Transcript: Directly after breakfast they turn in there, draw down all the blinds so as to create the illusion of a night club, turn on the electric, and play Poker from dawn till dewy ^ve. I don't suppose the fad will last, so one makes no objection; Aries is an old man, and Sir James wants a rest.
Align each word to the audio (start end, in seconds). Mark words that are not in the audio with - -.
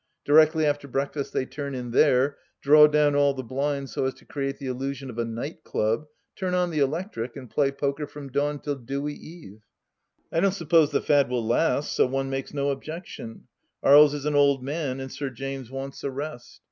Directly 0.25 0.65
after 0.65 0.87
breakfast 0.87 1.31
they 1.31 1.45
turn 1.45 1.75
in 1.75 1.91
there, 1.91 2.37
draw 2.59 2.87
down 2.87 3.13
all 3.15 3.35
the 3.35 3.43
blinds 3.43 3.91
so 3.91 4.05
as 4.05 4.15
to 4.15 4.25
create 4.25 4.57
the 4.57 4.65
illusion 4.65 5.11
of 5.11 5.19
a 5.19 5.25
night 5.25 5.63
club, 5.63 6.07
turn 6.35 6.55
on 6.55 6.71
the 6.71 6.79
electric, 6.79 7.35
and 7.35 7.47
play 7.47 7.69
Poker 7.71 8.07
from 8.07 8.31
dawn 8.31 8.57
till 8.57 8.73
dewy 8.77 9.13
^ve. 9.15 9.61
I 10.31 10.39
don't 10.39 10.53
suppose 10.55 10.89
the 10.89 11.01
fad 11.01 11.29
will 11.29 11.45
last, 11.45 11.93
so 11.93 12.07
one 12.07 12.31
makes 12.31 12.51
no 12.51 12.71
objection; 12.71 13.43
Aries 13.85 14.15
is 14.15 14.25
an 14.25 14.33
old 14.33 14.63
man, 14.63 14.99
and 14.99 15.11
Sir 15.11 15.29
James 15.29 15.69
wants 15.69 16.03
a 16.03 16.09
rest. 16.09 16.59